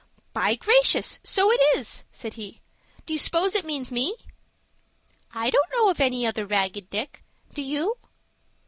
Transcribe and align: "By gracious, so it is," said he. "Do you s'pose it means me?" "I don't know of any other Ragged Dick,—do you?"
"By 0.33 0.55
gracious, 0.55 1.19
so 1.23 1.51
it 1.51 1.59
is," 1.77 2.05
said 2.09 2.33
he. 2.33 2.59
"Do 3.05 3.13
you 3.13 3.19
s'pose 3.19 3.53
it 3.53 3.65
means 3.67 3.91
me?" 3.91 4.15
"I 5.31 5.51
don't 5.51 5.69
know 5.73 5.89
of 5.91 5.99
any 6.01 6.25
other 6.25 6.43
Ragged 6.47 6.89
Dick,—do 6.89 7.61
you?" 7.61 7.99